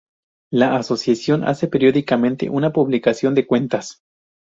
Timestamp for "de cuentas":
3.35-4.01